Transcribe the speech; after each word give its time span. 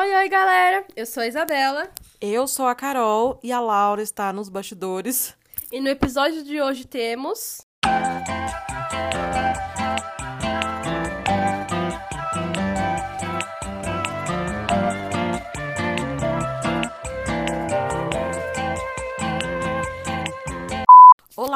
Oi, 0.00 0.14
oi, 0.14 0.28
galera! 0.28 0.86
Eu 0.94 1.04
sou 1.04 1.24
a 1.24 1.26
Isabela. 1.26 1.90
Eu 2.20 2.46
sou 2.46 2.68
a 2.68 2.74
Carol 2.76 3.40
e 3.42 3.50
a 3.50 3.58
Laura 3.58 4.00
está 4.00 4.32
nos 4.32 4.48
bastidores. 4.48 5.34
E 5.72 5.80
no 5.80 5.88
episódio 5.88 6.44
de 6.44 6.62
hoje 6.62 6.86
temos. 6.86 7.66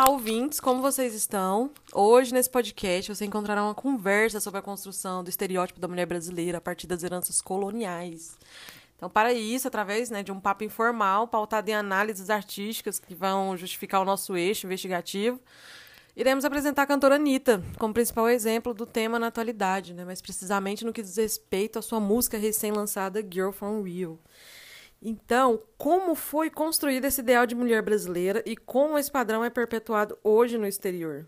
Olá, 0.02 0.10
ouvintes, 0.10 0.58
como 0.58 0.82
vocês 0.82 1.14
estão? 1.14 1.70
Hoje, 1.94 2.34
nesse 2.34 2.50
podcast, 2.50 3.14
você 3.14 3.24
encontrará 3.24 3.62
uma 3.62 3.72
conversa 3.72 4.40
sobre 4.40 4.58
a 4.58 4.62
construção 4.62 5.22
do 5.22 5.30
estereótipo 5.30 5.78
da 5.78 5.86
mulher 5.86 6.06
brasileira 6.06 6.58
a 6.58 6.60
partir 6.60 6.88
das 6.88 7.04
heranças 7.04 7.40
coloniais. 7.40 8.36
Então, 8.96 9.08
para 9.08 9.32
isso, 9.32 9.68
através 9.68 10.10
né, 10.10 10.24
de 10.24 10.32
um 10.32 10.40
papo 10.40 10.64
informal, 10.64 11.28
pautado 11.28 11.70
em 11.70 11.74
análises 11.74 12.30
artísticas 12.30 12.98
que 12.98 13.14
vão 13.14 13.56
justificar 13.56 14.02
o 14.02 14.04
nosso 14.04 14.36
eixo 14.36 14.66
investigativo, 14.66 15.38
iremos 16.16 16.44
apresentar 16.44 16.82
a 16.82 16.86
cantora 16.86 17.14
Anitta 17.14 17.62
como 17.78 17.94
principal 17.94 18.28
exemplo 18.28 18.74
do 18.74 18.84
tema 18.84 19.20
na 19.20 19.28
atualidade, 19.28 19.94
né, 19.94 20.04
mais 20.04 20.20
precisamente 20.20 20.84
no 20.84 20.92
que 20.92 21.00
diz 21.00 21.16
respeito 21.16 21.78
à 21.78 21.82
sua 21.82 22.00
música 22.00 22.36
recém-lançada 22.36 23.22
Girl 23.22 23.52
From 23.52 23.82
Rio. 23.82 24.18
Então, 25.04 25.60
como 25.76 26.14
foi 26.14 26.48
construído 26.48 27.06
esse 27.06 27.20
ideal 27.20 27.44
de 27.44 27.56
mulher 27.56 27.82
brasileira 27.82 28.40
e 28.46 28.56
como 28.56 28.96
esse 28.96 29.10
padrão 29.10 29.42
é 29.42 29.50
perpetuado 29.50 30.16
hoje 30.22 30.56
no 30.56 30.64
exterior? 30.64 31.26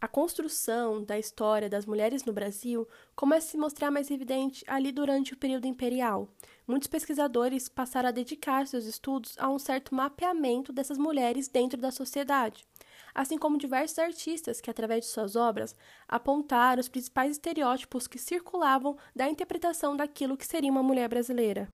A 0.00 0.08
construção 0.08 1.02
da 1.02 1.16
história 1.16 1.70
das 1.70 1.86
mulheres 1.86 2.24
no 2.24 2.32
Brasil 2.32 2.88
começa 3.14 3.46
a 3.46 3.50
se 3.52 3.56
mostrar 3.56 3.90
mais 3.92 4.10
evidente 4.10 4.64
ali 4.66 4.90
durante 4.90 5.32
o 5.32 5.36
período 5.36 5.68
imperial. 5.68 6.28
Muitos 6.66 6.88
pesquisadores 6.88 7.68
passaram 7.68 8.08
a 8.08 8.12
dedicar 8.12 8.66
seus 8.66 8.84
estudos 8.84 9.36
a 9.38 9.48
um 9.48 9.60
certo 9.60 9.94
mapeamento 9.94 10.72
dessas 10.72 10.98
mulheres 10.98 11.46
dentro 11.46 11.80
da 11.80 11.92
sociedade 11.92 12.66
assim 13.14 13.38
como 13.38 13.56
diversos 13.56 13.98
artistas 13.98 14.60
que, 14.60 14.70
através 14.70 15.04
de 15.04 15.10
suas 15.10 15.36
obras, 15.36 15.76
apontaram 16.08 16.80
os 16.80 16.88
principais 16.88 17.32
estereótipos 17.32 18.06
que 18.06 18.18
circulavam 18.18 18.96
da 19.14 19.28
interpretação 19.28 19.96
daquilo 19.96 20.36
que 20.36 20.46
seria 20.46 20.70
uma 20.70 20.82
mulher 20.82 21.08
brasileira. 21.08 21.68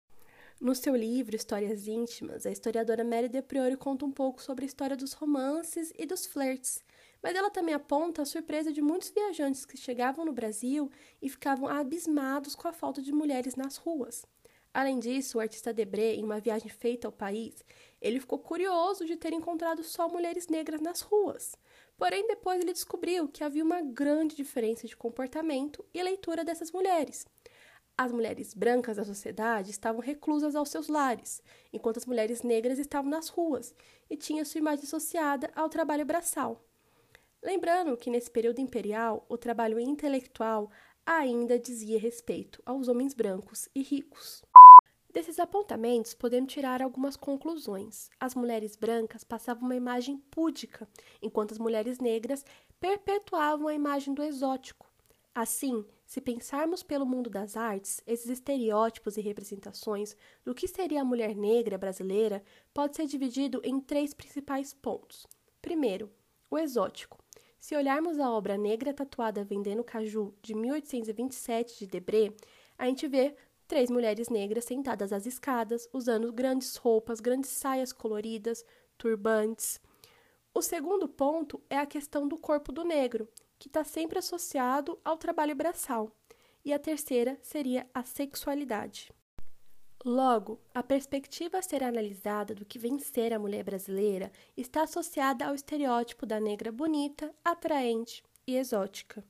No 0.58 0.74
seu 0.74 0.96
livro 0.96 1.36
Histórias 1.36 1.86
Íntimas, 1.86 2.46
a 2.46 2.50
historiadora 2.50 3.04
Mary 3.04 3.28
De 3.28 3.42
Priori 3.42 3.76
conta 3.76 4.06
um 4.06 4.10
pouco 4.10 4.42
sobre 4.42 4.64
a 4.64 4.66
história 4.66 4.96
dos 4.96 5.12
romances 5.12 5.92
e 5.98 6.06
dos 6.06 6.24
flirts, 6.24 6.82
mas 7.22 7.34
ela 7.34 7.50
também 7.50 7.74
aponta 7.74 8.22
a 8.22 8.24
surpresa 8.24 8.72
de 8.72 8.80
muitos 8.80 9.10
viajantes 9.10 9.66
que 9.66 9.76
chegavam 9.76 10.24
no 10.24 10.32
Brasil 10.32 10.90
e 11.20 11.28
ficavam 11.28 11.68
abismados 11.68 12.54
com 12.54 12.68
a 12.68 12.72
falta 12.72 13.02
de 13.02 13.12
mulheres 13.12 13.54
nas 13.54 13.76
ruas. 13.76 14.24
Além 14.76 14.98
disso, 14.98 15.38
o 15.38 15.40
artista 15.40 15.72
Debré, 15.72 16.16
em 16.16 16.22
uma 16.22 16.38
viagem 16.38 16.68
feita 16.68 17.08
ao 17.08 17.12
país, 17.12 17.64
ele 17.98 18.20
ficou 18.20 18.38
curioso 18.38 19.06
de 19.06 19.16
ter 19.16 19.32
encontrado 19.32 19.82
só 19.82 20.06
mulheres 20.06 20.48
negras 20.48 20.82
nas 20.82 21.00
ruas. 21.00 21.56
Porém, 21.96 22.26
depois 22.26 22.60
ele 22.60 22.74
descobriu 22.74 23.26
que 23.26 23.42
havia 23.42 23.64
uma 23.64 23.80
grande 23.80 24.36
diferença 24.36 24.86
de 24.86 24.94
comportamento 24.94 25.82
e 25.94 26.02
leitura 26.02 26.44
dessas 26.44 26.70
mulheres. 26.70 27.26
As 27.96 28.12
mulheres 28.12 28.52
brancas 28.52 28.98
da 28.98 29.04
sociedade 29.06 29.70
estavam 29.70 30.02
reclusas 30.02 30.54
aos 30.54 30.68
seus 30.68 30.88
lares, 30.88 31.42
enquanto 31.72 31.96
as 31.96 32.04
mulheres 32.04 32.42
negras 32.42 32.78
estavam 32.78 33.10
nas 33.10 33.30
ruas 33.30 33.74
e 34.10 34.14
tinham 34.14 34.44
sua 34.44 34.58
imagem 34.58 34.84
associada 34.84 35.50
ao 35.56 35.70
trabalho 35.70 36.04
braçal. 36.04 36.62
Lembrando 37.42 37.96
que 37.96 38.10
nesse 38.10 38.30
período 38.30 38.60
imperial, 38.60 39.24
o 39.26 39.38
trabalho 39.38 39.80
intelectual 39.80 40.70
ainda 41.06 41.58
dizia 41.58 41.98
respeito 41.98 42.60
aos 42.66 42.88
homens 42.88 43.14
brancos 43.14 43.68
e 43.74 43.80
ricos. 43.80 44.42
Desses 45.36 45.50
apontamentos, 45.50 46.14
podemos 46.14 46.50
tirar 46.50 46.80
algumas 46.80 47.14
conclusões. 47.14 48.08
As 48.18 48.34
mulheres 48.34 48.74
brancas 48.74 49.22
passavam 49.22 49.64
uma 49.64 49.76
imagem 49.76 50.16
púdica, 50.30 50.88
enquanto 51.20 51.52
as 51.52 51.58
mulheres 51.58 51.98
negras 51.98 52.42
perpetuavam 52.80 53.68
a 53.68 53.74
imagem 53.74 54.14
do 54.14 54.22
exótico. 54.22 54.90
Assim, 55.34 55.84
se 56.06 56.22
pensarmos 56.22 56.82
pelo 56.82 57.04
mundo 57.04 57.28
das 57.28 57.54
artes, 57.54 58.00
esses 58.06 58.30
estereótipos 58.30 59.18
e 59.18 59.20
representações 59.20 60.16
do 60.42 60.54
que 60.54 60.66
seria 60.66 61.02
a 61.02 61.04
mulher 61.04 61.36
negra 61.36 61.76
brasileira 61.76 62.42
pode 62.72 62.96
ser 62.96 63.04
dividido 63.04 63.60
em 63.62 63.78
três 63.78 64.14
principais 64.14 64.72
pontos. 64.72 65.26
Primeiro, 65.60 66.10
o 66.50 66.56
exótico. 66.56 67.22
Se 67.60 67.76
olharmos 67.76 68.18
a 68.18 68.30
obra 68.30 68.56
Negra 68.56 68.94
Tatuada 68.94 69.44
Vendendo 69.44 69.84
Caju, 69.84 70.34
de 70.40 70.54
1827, 70.54 71.80
de 71.80 71.86
Debré, 71.88 72.32
a 72.78 72.86
gente 72.86 73.08
vê 73.08 73.34
Três 73.68 73.90
mulheres 73.90 74.28
negras 74.28 74.64
sentadas 74.64 75.12
às 75.12 75.26
escadas, 75.26 75.88
usando 75.92 76.32
grandes 76.32 76.76
roupas, 76.76 77.18
grandes 77.18 77.50
saias 77.50 77.92
coloridas, 77.92 78.64
turbantes. 78.96 79.80
O 80.54 80.62
segundo 80.62 81.08
ponto 81.08 81.60
é 81.68 81.76
a 81.76 81.86
questão 81.86 82.28
do 82.28 82.38
corpo 82.38 82.70
do 82.70 82.84
negro, 82.84 83.28
que 83.58 83.68
está 83.68 83.82
sempre 83.82 84.18
associado 84.18 84.98
ao 85.04 85.16
trabalho 85.16 85.54
braçal. 85.54 86.12
E 86.64 86.72
a 86.72 86.78
terceira 86.78 87.38
seria 87.42 87.88
a 87.92 88.04
sexualidade. 88.04 89.12
Logo, 90.04 90.60
a 90.72 90.82
perspectiva 90.82 91.58
a 91.58 91.62
ser 91.62 91.82
analisada 91.82 92.54
do 92.54 92.64
que 92.64 92.78
vem 92.78 92.98
ser 93.00 93.32
a 93.32 93.38
mulher 93.38 93.64
brasileira 93.64 94.30
está 94.56 94.82
associada 94.82 95.44
ao 95.44 95.54
estereótipo 95.54 96.24
da 96.24 96.38
negra 96.38 96.70
bonita, 96.70 97.34
atraente 97.44 98.22
e 98.46 98.56
exótica. 98.56 99.24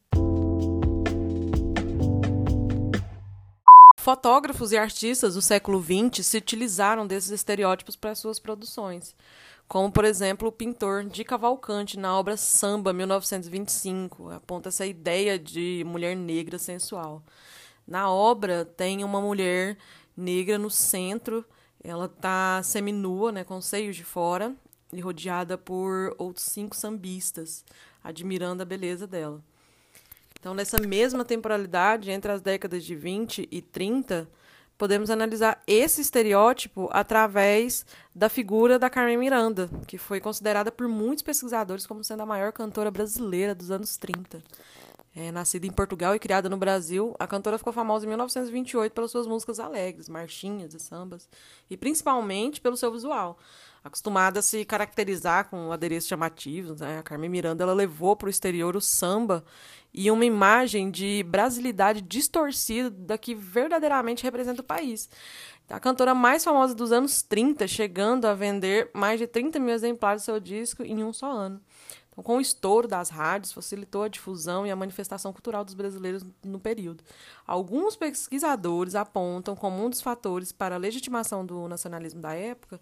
Fotógrafos 4.06 4.70
e 4.70 4.78
artistas 4.78 5.34
do 5.34 5.42
século 5.42 5.82
XX 5.82 6.24
se 6.24 6.36
utilizaram 6.36 7.04
desses 7.04 7.32
estereótipos 7.32 7.96
para 7.96 8.14
suas 8.14 8.38
produções, 8.38 9.16
como, 9.66 9.90
por 9.90 10.04
exemplo, 10.04 10.46
o 10.46 10.52
pintor 10.52 11.02
Di 11.06 11.24
Cavalcante, 11.24 11.98
na 11.98 12.16
obra 12.16 12.36
Samba, 12.36 12.92
1925, 12.92 14.30
aponta 14.30 14.68
essa 14.68 14.86
ideia 14.86 15.36
de 15.36 15.82
mulher 15.84 16.14
negra 16.14 16.56
sensual. 16.56 17.20
Na 17.84 18.08
obra, 18.08 18.64
tem 18.64 19.02
uma 19.02 19.20
mulher 19.20 19.76
negra 20.16 20.56
no 20.56 20.70
centro, 20.70 21.44
ela 21.82 22.04
está 22.04 22.62
seminua, 22.62 23.32
né, 23.32 23.42
com 23.42 23.56
os 23.56 23.66
seios 23.66 23.96
de 23.96 24.04
fora, 24.04 24.54
e 24.92 25.00
rodeada 25.00 25.58
por 25.58 26.14
outros 26.16 26.44
cinco 26.44 26.76
sambistas, 26.76 27.64
admirando 28.04 28.62
a 28.62 28.64
beleza 28.64 29.04
dela. 29.04 29.42
Então, 30.46 30.54
nessa 30.54 30.80
mesma 30.80 31.24
temporalidade, 31.24 32.08
entre 32.08 32.30
as 32.30 32.40
décadas 32.40 32.84
de 32.84 32.94
20 32.94 33.48
e 33.50 33.60
30, 33.60 34.28
podemos 34.78 35.10
analisar 35.10 35.60
esse 35.66 36.00
estereótipo 36.00 36.88
através 36.92 37.84
da 38.14 38.28
figura 38.28 38.78
da 38.78 38.88
Carmen 38.88 39.18
Miranda, 39.18 39.68
que 39.88 39.98
foi 39.98 40.20
considerada 40.20 40.70
por 40.70 40.86
muitos 40.86 41.24
pesquisadores 41.24 41.84
como 41.84 42.04
sendo 42.04 42.22
a 42.22 42.26
maior 42.26 42.52
cantora 42.52 42.92
brasileira 42.92 43.56
dos 43.56 43.72
anos 43.72 43.96
30. 43.96 44.40
É, 45.18 45.32
nascida 45.32 45.66
em 45.66 45.70
Portugal 45.72 46.14
e 46.14 46.18
criada 46.18 46.46
no 46.46 46.58
Brasil, 46.58 47.16
a 47.18 47.26
cantora 47.26 47.56
ficou 47.56 47.72
famosa 47.72 48.04
em 48.04 48.08
1928 48.08 48.92
pelas 48.92 49.10
suas 49.10 49.26
músicas 49.26 49.58
alegres, 49.58 50.10
marchinhas 50.10 50.74
e 50.74 50.78
sambas, 50.78 51.26
e 51.70 51.76
principalmente 51.76 52.60
pelo 52.60 52.76
seu 52.76 52.92
visual 52.92 53.38
acostumada 53.86 54.40
a 54.40 54.42
se 54.42 54.64
caracterizar 54.64 55.48
com 55.48 55.72
adereços 55.72 56.08
chamativos. 56.08 56.80
Né? 56.80 56.98
A 56.98 57.02
Carmen 57.02 57.30
Miranda 57.30 57.62
ela 57.62 57.72
levou 57.72 58.16
para 58.16 58.26
o 58.26 58.30
exterior 58.30 58.76
o 58.76 58.80
samba 58.80 59.44
e 59.94 60.10
uma 60.10 60.24
imagem 60.24 60.90
de 60.90 61.22
brasilidade 61.22 62.02
distorcida 62.02 62.90
da 62.90 63.16
que 63.16 63.34
verdadeiramente 63.34 64.24
representa 64.24 64.60
o 64.60 64.64
país. 64.64 65.08
A 65.68 65.80
cantora 65.80 66.14
mais 66.14 66.44
famosa 66.44 66.74
dos 66.74 66.92
anos 66.92 67.22
30, 67.22 67.66
chegando 67.66 68.26
a 68.26 68.34
vender 68.34 68.90
mais 68.92 69.18
de 69.18 69.26
30 69.26 69.58
mil 69.58 69.74
exemplares 69.74 70.22
do 70.22 70.26
seu 70.26 70.40
disco 70.40 70.82
em 70.82 71.02
um 71.02 71.12
só 71.12 71.30
ano. 71.30 71.60
Então, 72.16 72.24
com 72.24 72.38
o 72.38 72.40
estouro 72.40 72.88
das 72.88 73.10
rádios, 73.10 73.52
facilitou 73.52 74.02
a 74.02 74.08
difusão 74.08 74.66
e 74.66 74.70
a 74.70 74.76
manifestação 74.76 75.34
cultural 75.34 75.62
dos 75.62 75.74
brasileiros 75.74 76.24
no 76.42 76.58
período. 76.58 77.04
Alguns 77.46 77.94
pesquisadores 77.94 78.94
apontam 78.94 79.54
como 79.54 79.84
um 79.84 79.90
dos 79.90 80.00
fatores 80.00 80.50
para 80.50 80.76
a 80.76 80.78
legitimação 80.78 81.44
do 81.44 81.68
nacionalismo 81.68 82.22
da 82.22 82.32
época, 82.32 82.80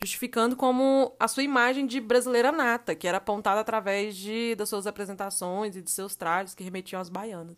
justificando 0.00 0.54
como 0.54 1.12
a 1.18 1.26
sua 1.26 1.42
imagem 1.42 1.84
de 1.84 2.00
brasileira 2.00 2.52
nata, 2.52 2.94
que 2.94 3.08
era 3.08 3.18
apontada 3.18 3.60
através 3.60 4.14
de, 4.14 4.54
das 4.54 4.68
suas 4.68 4.86
apresentações 4.86 5.74
e 5.74 5.82
de 5.82 5.90
seus 5.90 6.14
trajes 6.14 6.54
que 6.54 6.62
remetiam 6.62 7.00
às 7.00 7.08
baianas. 7.08 7.56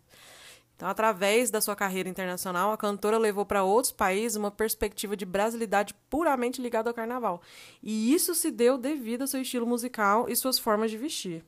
Então, 0.79 0.87
através 0.87 1.51
da 1.51 1.59
sua 1.59 1.75
carreira 1.75 2.07
internacional, 2.07 2.71
a 2.71 2.77
cantora 2.77 3.17
levou 3.17 3.45
para 3.45 3.65
outros 3.65 3.91
países 3.91 4.37
uma 4.37 4.49
perspectiva 4.49 5.13
de 5.13 5.25
brasilidade 5.25 5.93
puramente 6.09 6.61
ligada 6.61 6.89
ao 6.89 6.93
carnaval. 6.93 7.41
E 7.83 8.13
isso 8.13 8.33
se 8.33 8.49
deu 8.49 8.77
devido 8.77 9.23
ao 9.23 9.27
seu 9.27 9.41
estilo 9.41 9.67
musical 9.67 10.29
e 10.29 10.35
suas 10.37 10.57
formas 10.57 10.89
de 10.89 10.97
vestir. 10.97 11.43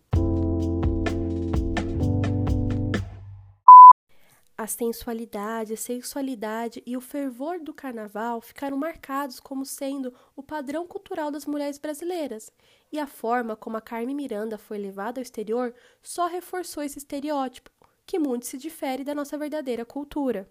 A 4.58 4.68
sensualidade, 4.68 5.76
a 5.76 5.78
sexualidade 5.78 6.84
e 6.86 6.98
o 6.98 7.02
fervor 7.02 7.58
do 7.62 7.74
carnaval 7.74 8.42
ficaram 8.42 8.76
marcados 8.76 9.40
como 9.40 9.66
sendo 9.66 10.14
o 10.36 10.44
padrão 10.44 10.86
cultural 10.86 11.32
das 11.32 11.46
mulheres 11.46 11.78
brasileiras, 11.78 12.52
e 12.92 13.00
a 13.00 13.08
forma 13.08 13.56
como 13.56 13.78
a 13.78 13.82
Carmen 13.82 14.14
Miranda 14.14 14.58
foi 14.58 14.78
levada 14.78 15.22
ao 15.22 15.24
exterior 15.24 15.74
só 16.04 16.28
reforçou 16.28 16.84
esse 16.84 16.98
estereótipo, 16.98 17.72
que 18.12 18.20
muito 18.20 18.46
se 18.46 18.58
difere 18.58 19.06
da 19.06 19.16
nossa 19.16 19.38
verdadeira 19.38 19.86
cultura. 19.86 20.46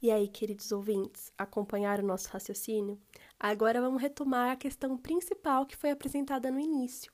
E 0.00 0.10
aí, 0.10 0.26
queridos 0.26 0.72
ouvintes, 0.72 1.30
acompanharam 1.36 2.02
o 2.02 2.06
nosso 2.06 2.30
raciocínio? 2.30 2.98
Agora 3.38 3.78
vamos 3.78 4.00
retomar 4.00 4.52
a 4.52 4.56
questão 4.56 4.96
principal 4.96 5.66
que 5.66 5.76
foi 5.76 5.90
apresentada 5.90 6.50
no 6.50 6.58
início. 6.58 7.12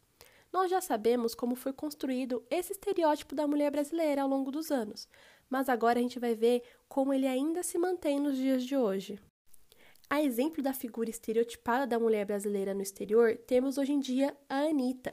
Nós 0.52 0.70
já 0.70 0.80
sabemos 0.80 1.34
como 1.34 1.56
foi 1.56 1.72
construído 1.72 2.46
esse 2.48 2.70
estereótipo 2.70 3.34
da 3.34 3.48
mulher 3.48 3.72
brasileira 3.72 4.22
ao 4.22 4.28
longo 4.28 4.52
dos 4.52 4.70
anos, 4.70 5.08
mas 5.50 5.68
agora 5.68 5.98
a 5.98 6.02
gente 6.02 6.20
vai 6.20 6.36
ver 6.36 6.62
como 6.88 7.12
ele 7.12 7.26
ainda 7.26 7.64
se 7.64 7.76
mantém 7.78 8.20
nos 8.20 8.36
dias 8.36 8.62
de 8.62 8.76
hoje. 8.76 9.18
A 10.08 10.22
exemplo 10.22 10.62
da 10.62 10.72
figura 10.72 11.10
estereotipada 11.10 11.84
da 11.84 11.98
mulher 11.98 12.24
brasileira 12.24 12.72
no 12.72 12.82
exterior, 12.82 13.36
temos 13.38 13.76
hoje 13.76 13.92
em 13.92 13.98
dia 13.98 14.36
a 14.48 14.60
Anitta. 14.68 15.12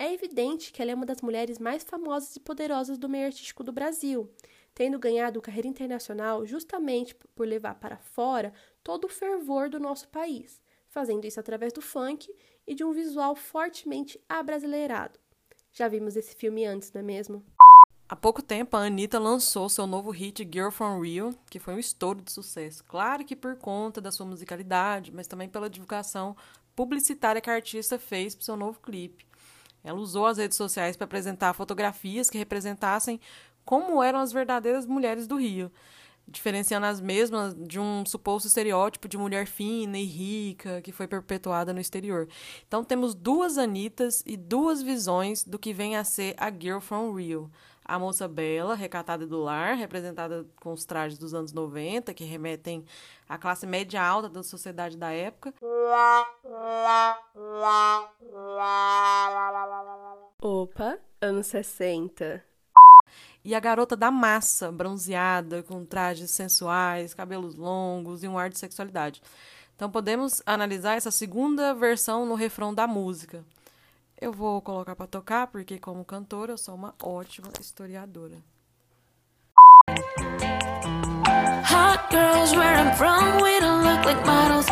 É 0.00 0.14
evidente 0.14 0.72
que 0.72 0.80
ela 0.80 0.92
é 0.92 0.94
uma 0.94 1.04
das 1.04 1.20
mulheres 1.20 1.58
mais 1.58 1.82
famosas 1.82 2.36
e 2.36 2.40
poderosas 2.40 2.96
do 2.96 3.08
meio 3.08 3.26
artístico 3.26 3.64
do 3.64 3.72
Brasil, 3.72 4.30
tendo 4.72 4.96
ganhado 4.96 5.42
carreira 5.42 5.66
internacional 5.66 6.46
justamente 6.46 7.16
por 7.34 7.48
levar 7.48 7.74
para 7.74 7.98
fora 7.98 8.52
todo 8.84 9.06
o 9.06 9.08
fervor 9.08 9.68
do 9.68 9.80
nosso 9.80 10.06
país, 10.06 10.62
fazendo 10.86 11.24
isso 11.26 11.40
através 11.40 11.72
do 11.72 11.82
funk 11.82 12.32
e 12.64 12.76
de 12.76 12.84
um 12.84 12.92
visual 12.92 13.34
fortemente 13.34 14.20
abrasileirado. 14.28 15.18
Já 15.72 15.88
vimos 15.88 16.14
esse 16.14 16.36
filme 16.36 16.64
antes, 16.64 16.92
não 16.92 17.00
é 17.00 17.04
mesmo? 17.04 17.44
Há 18.08 18.14
pouco 18.14 18.40
tempo, 18.40 18.76
a 18.76 18.84
Anitta 18.84 19.18
lançou 19.18 19.68
seu 19.68 19.86
novo 19.86 20.12
hit 20.12 20.48
Girl 20.50 20.70
From 20.70 21.00
Rio, 21.00 21.36
que 21.50 21.58
foi 21.58 21.74
um 21.74 21.78
estouro 21.78 22.22
de 22.22 22.30
sucesso. 22.30 22.84
Claro 22.84 23.24
que 23.24 23.34
por 23.34 23.56
conta 23.56 24.00
da 24.00 24.12
sua 24.12 24.24
musicalidade, 24.24 25.12
mas 25.12 25.26
também 25.26 25.48
pela 25.48 25.68
divulgação 25.68 26.36
publicitária 26.76 27.40
que 27.40 27.50
a 27.50 27.54
artista 27.54 27.98
fez 27.98 28.36
para 28.36 28.44
seu 28.44 28.56
novo 28.56 28.78
clipe. 28.80 29.27
Ela 29.82 29.98
usou 29.98 30.26
as 30.26 30.38
redes 30.38 30.56
sociais 30.56 30.96
para 30.96 31.04
apresentar 31.04 31.52
fotografias 31.54 32.28
que 32.28 32.38
representassem 32.38 33.20
como 33.64 34.02
eram 34.02 34.18
as 34.18 34.32
verdadeiras 34.32 34.86
mulheres 34.86 35.26
do 35.26 35.36
Rio 35.36 35.70
diferenciando 36.28 36.86
as 36.86 37.00
mesmas 37.00 37.54
de 37.54 37.80
um 37.80 38.04
suposto 38.04 38.46
estereótipo 38.46 39.08
de 39.08 39.16
mulher 39.16 39.46
fina 39.46 39.98
e 39.98 40.04
rica 40.04 40.82
que 40.82 40.92
foi 40.92 41.08
perpetuada 41.08 41.72
no 41.72 41.80
exterior. 41.80 42.28
Então 42.66 42.84
temos 42.84 43.14
duas 43.14 43.56
Anitas 43.56 44.22
e 44.26 44.36
duas 44.36 44.82
visões 44.82 45.42
do 45.42 45.58
que 45.58 45.72
vem 45.72 45.96
a 45.96 46.04
ser 46.04 46.34
a 46.36 46.50
Girl 46.50 46.80
from 46.80 47.14
Rio. 47.14 47.50
A 47.84 47.98
moça 47.98 48.28
bela, 48.28 48.74
recatada 48.74 49.26
do 49.26 49.40
lar, 49.42 49.74
representada 49.74 50.46
com 50.56 50.74
os 50.74 50.84
trajes 50.84 51.16
dos 51.16 51.32
anos 51.32 51.54
90, 51.54 52.12
que 52.12 52.22
remetem 52.22 52.84
à 53.26 53.38
classe 53.38 53.66
média 53.66 54.02
alta 54.02 54.28
da 54.28 54.42
sociedade 54.42 54.94
da 54.94 55.10
época. 55.10 55.54
Opa, 55.62 56.28
anos 61.38 61.46
60 61.46 62.42
e 63.44 63.54
a 63.54 63.60
garota 63.60 63.96
da 63.96 64.10
massa, 64.10 64.70
bronzeada, 64.70 65.62
com 65.62 65.84
trajes 65.84 66.30
sensuais, 66.32 67.14
cabelos 67.14 67.54
longos 67.54 68.22
e 68.22 68.28
um 68.28 68.36
ar 68.36 68.50
de 68.50 68.58
sexualidade. 68.58 69.22
Então 69.74 69.90
podemos 69.90 70.42
analisar 70.44 70.96
essa 70.96 71.10
segunda 71.10 71.72
versão 71.72 72.26
no 72.26 72.34
refrão 72.34 72.74
da 72.74 72.86
música. 72.86 73.44
Eu 74.20 74.32
vou 74.32 74.60
colocar 74.60 74.96
para 74.96 75.06
tocar 75.06 75.46
porque 75.46 75.78
como 75.78 76.04
cantora 76.04 76.52
eu 76.52 76.58
sou 76.58 76.74
uma 76.74 76.94
ótima 77.00 77.48
historiadora. 77.60 78.42
Hot 81.70 82.10
girls 82.10 82.56
where 82.56 82.76
I'm 82.76 82.94
from, 82.96 83.40
we 83.40 83.60
don't 83.60 83.84
look 83.84 84.04
like 84.04 84.26
models. 84.26 84.66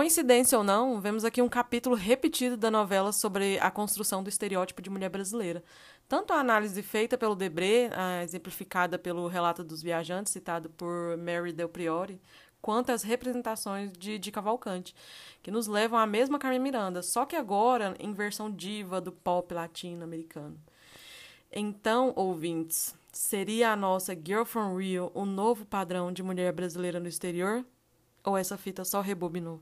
Coincidência 0.00 0.56
ou 0.56 0.64
não, 0.64 0.98
vemos 0.98 1.26
aqui 1.26 1.42
um 1.42 1.48
capítulo 1.48 1.94
repetido 1.94 2.56
da 2.56 2.70
novela 2.70 3.12
sobre 3.12 3.58
a 3.58 3.70
construção 3.70 4.22
do 4.22 4.30
estereótipo 4.30 4.80
de 4.80 4.88
mulher 4.88 5.10
brasileira. 5.10 5.62
Tanto 6.08 6.32
a 6.32 6.40
análise 6.40 6.82
feita 6.82 7.18
pelo 7.18 7.36
Debré, 7.36 7.90
exemplificada 8.22 8.98
pelo 8.98 9.28
relato 9.28 9.62
dos 9.62 9.82
viajantes, 9.82 10.32
citado 10.32 10.70
por 10.70 11.18
Mary 11.18 11.52
Del 11.52 11.68
Priori, 11.68 12.18
quanto 12.62 12.92
as 12.92 13.02
representações 13.02 13.92
de, 13.92 14.18
de 14.18 14.32
Cavalcante, 14.32 14.94
que 15.42 15.50
nos 15.50 15.66
levam 15.66 15.98
à 15.98 16.06
mesma 16.06 16.38
Carmen 16.38 16.60
Miranda, 16.60 17.02
só 17.02 17.26
que 17.26 17.36
agora 17.36 17.94
em 18.00 18.14
versão 18.14 18.50
diva 18.50 19.02
do 19.02 19.12
pop 19.12 19.52
latino-americano. 19.52 20.58
Então, 21.52 22.14
ouvintes, 22.16 22.94
seria 23.12 23.70
a 23.70 23.76
nossa 23.76 24.14
Girl 24.14 24.44
from 24.44 24.78
Rio 24.78 25.12
o 25.12 25.26
novo 25.26 25.66
padrão 25.66 26.10
de 26.10 26.22
mulher 26.22 26.54
brasileira 26.54 26.98
no 26.98 27.06
exterior? 27.06 27.66
Ou 28.24 28.38
essa 28.38 28.56
fita 28.56 28.82
só 28.82 29.02
rebobinou? 29.02 29.60